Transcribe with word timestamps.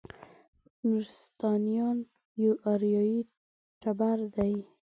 نورستانیان 0.87 1.97
یو 2.43 2.53
اریایي 2.71 3.19
ټبر 3.81 4.17
دی. 4.35 4.53